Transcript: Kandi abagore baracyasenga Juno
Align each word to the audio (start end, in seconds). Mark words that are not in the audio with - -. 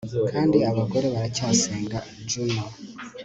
Kandi 0.31 0.57
abagore 0.69 1.05
baracyasenga 1.13 1.97
Juno 2.29 2.63